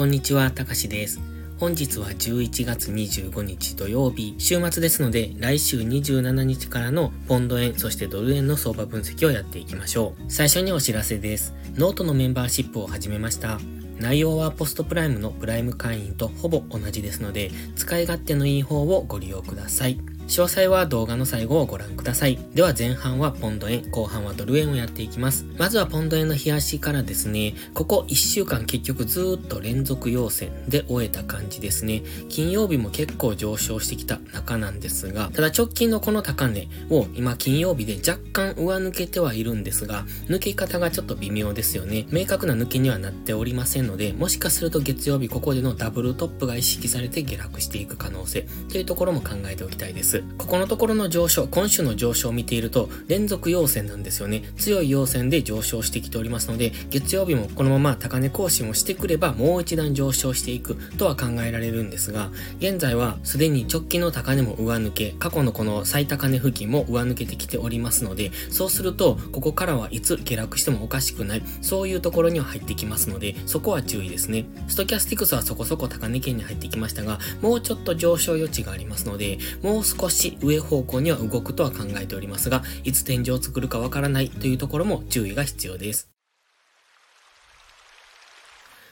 [0.00, 1.20] こんにちは、たかしです。
[1.58, 10.32] 本日は11月25日土曜日、週末ですので、来週27日からのポンド円、そしてドル円の相場分析をやっていきましょう。
[10.32, 11.52] 最初にお知らせです。
[11.74, 13.60] ノートのメンバーシップを始めました。
[13.98, 20.00] 内容はポストプライムのプライム会員とほぼ同じですので、使い勝手のいい方をご利用ください。
[20.30, 22.38] 詳細は動画の最後をご覧ください。
[22.54, 25.44] では前半はポンド円、後半はドル円をやっていきます。
[25.58, 32.04] まずはポンド円の日足からですね、ここ1週間結局ずっと連続陽線で終えた感じですね。
[32.28, 42.06] 金曜日も結構上昇してきた中なんですが、ただ直近のこの高値を今金曜日で若干上抜けてはいるんですが、抜け方がちょっと微妙ですよね。
[42.12, 50.19] 明確な抜けにはなっておりませんので、もしかすると月曜日ここでのダブルトップが意識されて下落していく可能性というところも考えておきたいです。。
[50.38, 54.42] ここのところの上昇、今週の上昇を見ていると、連続陽線なんですよね。
[54.56, 74.46] 強い陽線で上昇してきておりますので、月曜日もこのまま高値更新をしてくれば、もう一段上昇していくとは考えられるんですが、現在はすでに直近の高値も上抜け、過去のこの最高値付近も上抜けてきておりますので、そうすると、ここからはいつ下落してもおかしくない、そういうところには入ってきますので、そこは注意ですね。
[74.68, 86.19] ストキャスティクスはそこそこ高値圏に入ってきましたが、もうちょっと上昇余地がありますので、もう少少し上方向には動くとは考えておりますが、いつ天井を作るかわからないというところも注意が必要です。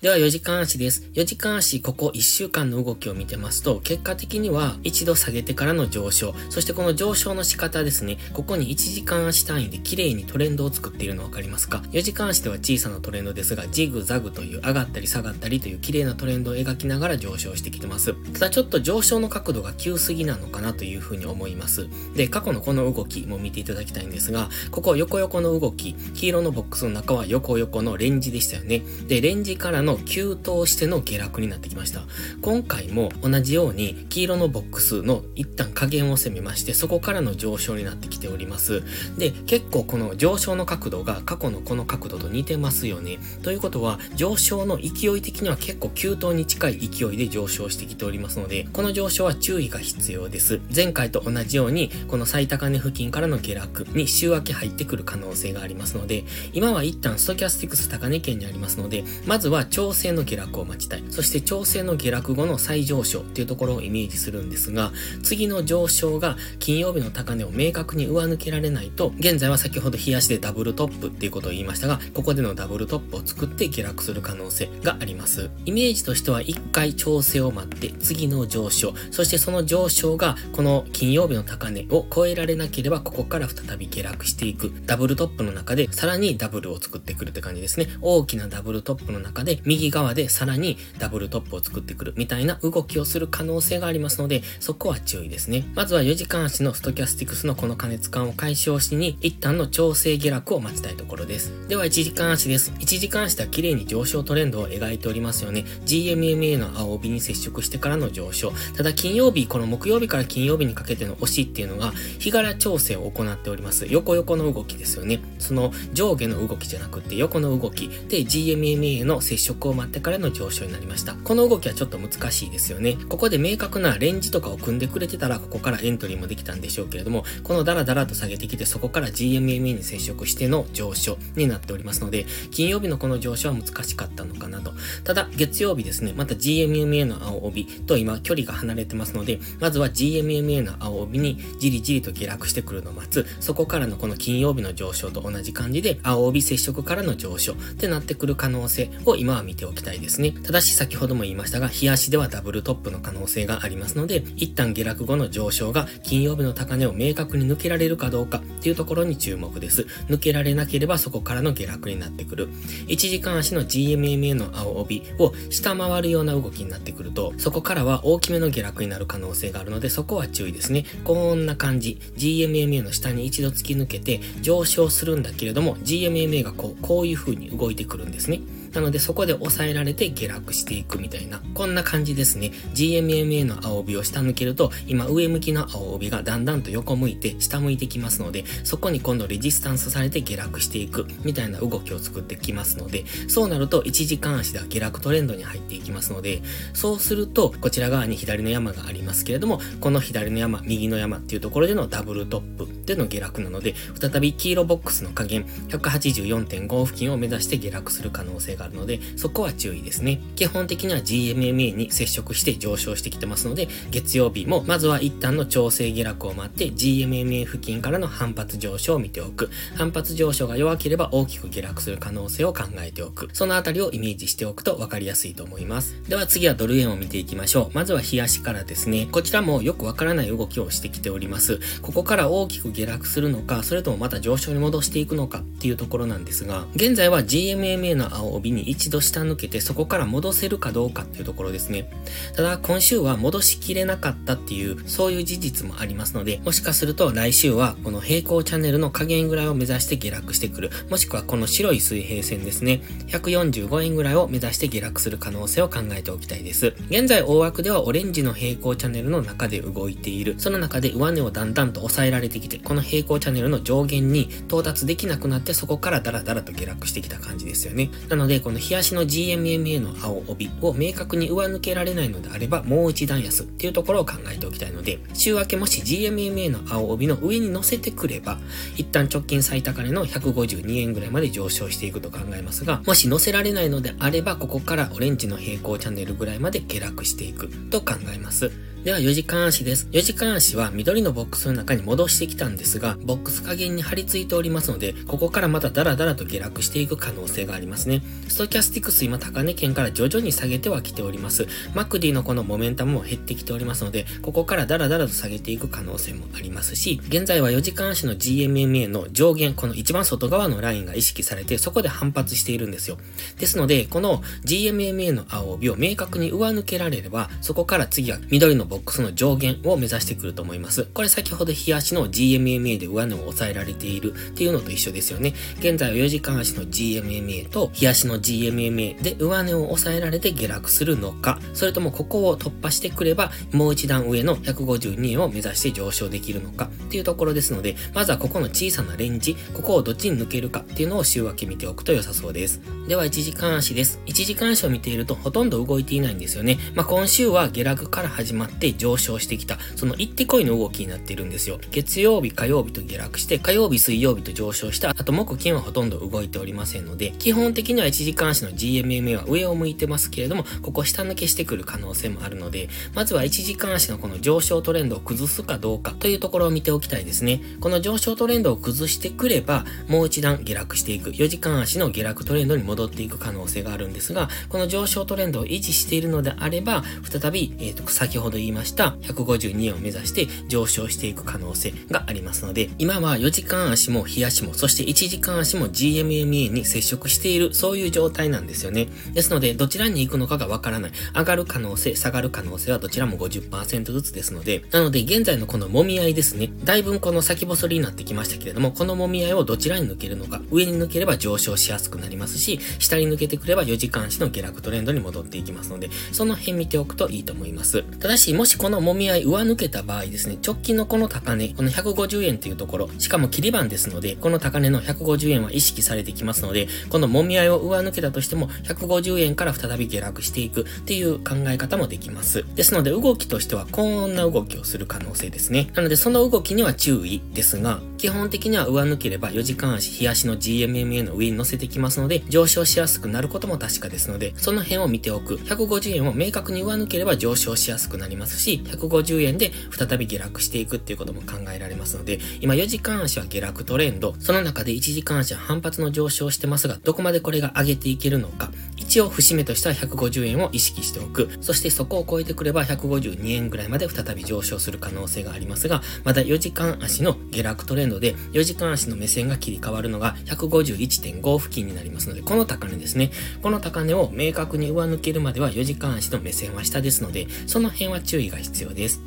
[0.00, 1.10] では4時間足です。
[1.12, 18.14] 4時間足、ここ1週間の動きを見てますと、結果的には一度下げてからの上昇、そしてこの上昇の仕方ですね、ここに1時間足単位で綺麗にトレンドを作っているのわかりますか ?4 時間足では小さなトレンドですが、ジグザグという上がったり下がったりという綺麗なトレンドを描きながら上昇してきてます。
[18.32, 21.88] ただちょっと上昇の角度が急すぎなのかなというふうに思います。
[22.16, 28.82] で、過去のこの動きも見ていただきたいんですが、ここ横横の動き、黄色のボックスの中は横横のレンジでしたよね。
[29.06, 32.02] で、レンジからのの急騰しての下落になってきました。
[32.42, 38.82] 今回も同じように黄色のボックスの一旦加減を攻めまして、そこからの上昇になってきております。
[39.18, 43.18] で、結構この上昇の角度が過去のこの角度と似てますよね。
[43.42, 50.60] ということは、上昇の勢い的には結構急騰に近い勢いで上昇してきておりますので、この上昇は注意が必要です。
[50.74, 61.04] 前回と同じように、この最高値付近からの下落に週明け入ってくる可能性がありますので、今は一旦ストキャスティクス高値圏にありますので、まずは調整の下落を待ちたい。
[61.08, 64.92] そして調整の下落後の再上昇っていうところをイメージするんですが、
[65.22, 75.48] 次の上昇が金曜日の高値を明確に上抜けられないと、現在は先ほど冷やしでダブルトップっていうことを言いましたが、ここでのダブルトップを作って下落する可能性があります。
[75.64, 84.70] イメージとしては一回調整を待って、次の上昇、そしてその上昇がこの金曜日の高値を超えられなければ、ここから再び下落していく。
[84.84, 87.86] ダブルトップの中でさらにダブルを作ってくるって感じですね。
[88.02, 95.64] 大きなダブルトップの中で右側でさらにダブルトップを作ってくるみたいな動きをする可能性がありますので、そこは注意ですね。
[95.74, 101.52] まずは4時間足のストキャスティクスのこの加熱感を解消しに、一旦の調整下落を待ちたいところです。
[101.68, 102.72] では1時間足です。
[102.72, 105.64] 1時間足では綺麗に上昇トレンドを描いておりますよね。
[105.86, 108.52] GMMA の青帯に接触してからの上昇。
[108.76, 113.86] ただ金曜日、この木曜日から金曜日にかけての押しっていうのが、日柄調整を行っております。
[113.88, 115.20] 横横の動きですよね。
[115.38, 121.14] その上下の動きじゃなくて横の動きで GMMA の接触を待ってからの上昇になりました。
[121.14, 122.96] この動きはちょっと難しいですよね。
[123.08, 134.72] ここで明確なレンジとかを組んでくれてたら、ここからエントリーもできたんでしょうけれども、このダラダラと下げてきて、そこから GMMA に接触しての上昇になっておりますので、金曜日のこの上昇は難しかったのかなと。
[135.04, 150.30] ただ、月曜日ですね、また GMMA の青帯と今距離が離れてますので、まずは GMMA の青帯にじりじりと下落してくるのを待つ、そこからのこの金曜日の上昇と同じ感じで、青帯接触からの上昇ってなってくる可能性を今はは見ておきたいですね。
[150.30, 159.86] ただし先ほども言いましたが、日足ではダブルトップの可能性がありますので、一旦下落後の上昇が金曜日の高値を明確に抜けられるかどうかっていうところに注目です。
[160.08, 162.48] 抜けられなければそこからの下落になってくる。
[162.86, 170.84] 1時間足の GMMA の青帯を下回るような動きになってくると、そこからは大きめの下落になる可能性があるので、そこは注意ですね。
[171.04, 171.98] こんな感じ。
[172.16, 178.40] GMMA の下に一度突き抜けて上昇するんだけれども、GMMA がこう、こういう風に動いてくるんですね。
[178.72, 182.52] なのでそこで抑えられて下落していくみたいな、こんな感じですね。
[182.74, 196.42] GMMA の青帯を下抜けると、今上向きの青帯がだんだんと横向いて下向いてきますので、そこに今度レジスタンスされて下落していくみたいな動きを作ってきますので、そうなると1時間足では下落トレンドに入っていきますので、
[196.72, 210.20] そうするとこちら側に左の山がありますけれども、この左の山、右の山っていうところでのダブルトップでの下落なので、再び黄色ボックスの加減184.5付近を目指して下落する可能性ががあるので、そこは注意ですね。
[210.36, 219.50] 基本的には GMMA に接触して上昇してきてますので、月曜日もまずは一旦の調整下落を待って GMMA 付近からの反発上昇を見ておく。
[219.74, 223.28] 反発上昇が弱ければ大きく下落する可能性を考えておく。
[223.32, 225.96] そのあたりをイメージしておくと分かりやすいと思います。
[226.08, 227.74] では次はドル円を見ていきましょう。
[227.74, 229.08] まずは日足からですね。
[229.10, 231.60] こちらもよくわからない動きをしてきております。
[231.80, 241.90] ここから大きく下落するのか、それともまた上昇に戻していくのかっていうところなんですが、現在は GMMA の青帯に一度下抜けてそこから戻せるかどうかっていうところですね。
[242.34, 250.70] ただ今週は戻しきれなかったっていう、そういう事実もありますので、もしかすると来週はこの平行チャンネルの加減ぐらいを目指して下落してくる。
[250.88, 252.82] もしくはこの白い水平線ですね。
[253.08, 256.74] 145円ぐらいを目指して下落する可能性を考えておきたいです。
[256.88, 260.34] 現在大枠ではオレンジの平行チャンネルの中で動いている。
[260.38, 267.90] その中で上値をだんだんと抑えられてきて、この平行チャンネルの上限に到達できなくなってそこからダラダラと下落してきた感じですよね。
[268.08, 278.38] なので、この日足の GMMA の青帯を明確に上抜けられないのであれば、もう一段安っていうところを考えておきたいので、週明けもし GMMA の青帯の上に乗せてくれば、
[278.76, 288.50] 一旦直近最高値の152円ぐらいまで上昇していくと考えますが、もし乗せられないのであれば、ここからオレンジの平行チャンネルぐらいまで下落していくと考えます。
[288.84, 289.88] では4時間足です。
[289.92, 298.00] 4時間足は緑のボックスの中に戻してきたんですが、ボックス加減に張り付いておりますので、ここからまたダラダラと下落していく可能性がありますね。
[298.28, 301.46] ストキャスティクス今高値圏から徐々に下げてはきております。
[301.74, 312.96] マクディのこのモメンタムも減ってきておりますので、ここからダラダラと下げていく可能性もありますし、現在は4時間足の GMMA の上限、この一番外側のラインが意識されて、そこで反発しているんですよ。
[313.38, 320.84] ですので、この GMMA の青帯を明確に上抜けられれば、そこから次は緑のボックスの上限を目指してくると思います。
[320.94, 325.34] これ先ほど日足の GMMA で上値を抑えられているっていうのと一緒ですよね。
[325.58, 342.60] 現在は4時間足の GMMA と日足の GMMA で上値を抑えられて下落するのか、それともここを突破してくればもう一段上の152円を目指して上昇できるのかっていうところですので、まずはここの小さなレンジ、ここをどっちに抜けるかっていうのを週明け見ておくと良さそうです。
[342.86, 344.00] では1時間足です。
[344.06, 346.58] 1時間足を見ているとほとんど動いていないんですよね。
[346.74, 351.58] まあ、今週は下落から始まって上昇してきた、その行ってこいの動きになっているんですよ。
[351.70, 367.40] 月曜日、火曜日と下落して、火曜日、水曜日と上昇した、あと木金はほとんど動いておりませんので、基本的には1時間足の GMMA は上を向いてますけれども、ここ下抜けしてくる可能性もあるので、まずは1時間足のこの上昇トレンドを崩すかどうかというところを見ておきたいですね。
[367.60, 388.88] この上昇トレンドを崩してくれば、もう一段下落していく、4時間足の下落トレンドに戻っていく可能性があるんですが、この上昇トレンドを維持しているのであれば、再び、えっ、ー、と、先ほど言いました152円を目指して上昇していく可能性がありますので、今は4時間足も日足も、そして1時間足も GMMA に接触している、そういう状態なんですよね。
[389.14, 390.92] ですので、どちらに行くのかがわからない。
[391.14, 396.50] 上がる可能性、下がる可能性はどちらも50%ずつですので、なので、現在のこの揉み合いですね。
[396.64, 407.82] だいぶこの先細りになってきましたけれども、この揉み合いをどちらに抜けるのか、上に抜ければ上昇しやすくなりますし、下に抜けてくれば4時間足の下落トレンドに戻っていきますので、その辺見ておくといいと思います。
[408.00, 422.46] ただし、もしこの揉み合い上抜けた場合ですね、直近のこの高値、この150円というところ、しかも切り板ですので、この高値の150円は意識されてきますので、この揉み合いを上抜けたとしても、150円から再び下落していくっていう考え方もできます。
[422.54, 425.70] ですので、動きとしてはこんな動きをする可能性ですね。
[425.74, 435.36] なので、その動きには注意ですが、基本的には上抜ければ4時間足、日足の GMMA の上に乗せてきますので、上昇しやすくなることも確かですので、その辺を見ておく。
[435.36, 448.50] 150円を明確に上抜ければ上昇しやすくなりますし、150円で再び下落していくっていうことも考えられますので、今4時間足は下落トレンド、その中で1時間足は反発の上昇してますが、どこまでこれが上げていけるのか、
[448.90, 451.30] 一応節目としては150円を意識しておく。
[451.40, 463.12] そしてそこを超えてくれば152円ぐらいまで再び上昇する可能性がありますが、まだ4時間足の下落トレンドで、4時間足の目線が切り替わるのが151.5付近になりますので、この高値ですね。
[463.42, 469.02] この高値を明確に上抜けるまでは4時間足の目線は下ですので、その辺は注意が必要です。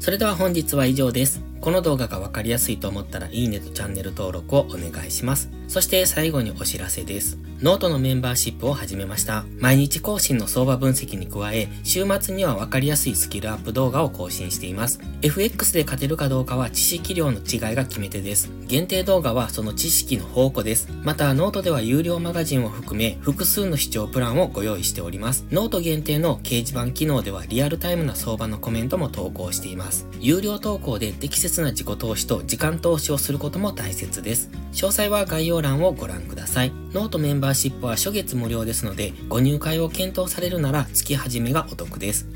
[0.00, 1.42] それでは本日は以上です。
[1.60, 5.57] この動画がわかりやすいと思ったらいいねとチャンネル登録をお願いします。
[5.68, 7.38] そして最後にお知らせです。
[7.60, 9.44] ノートのメンバーシップを始めました。
[9.58, 15.00] 毎日更新の相場分析に加え、週末にはわかりやすいスキルアップ動画を更新しています。
[15.22, 18.50] FX で勝てるかどうかは知識量の違いが決め手です。
[18.66, 20.88] 限定動画はその知識の宝庫です。
[21.02, 25.44] また、ノートでは有料マガジンを含め、複数の視聴プランをご用意しております。
[25.50, 30.06] ノート限定の掲示板機能ではリアルタイムな相場のコメントも投稿しています。
[30.20, 34.48] 有料投稿で適切な自己投資と時間投資をすることも大切です。
[34.72, 36.72] 詳細は概要欄をご覧ください。
[36.92, 42.26] ノートメンバーシップは初月無料ですので、ご入会を検討されるなら月始めがお得です。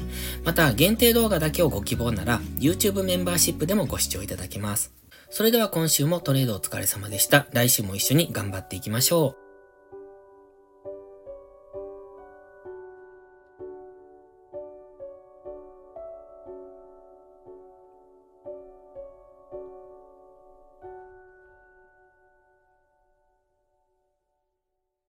[0.45, 4.93] また、限定動画だけをご希望なら、YouTube メンバーシップでもご視聴いただけます。
[5.31, 7.47] それでは今週もトレードお疲れ様でした。
[7.53, 9.42] 来週も一緒に頑張っていきましょう。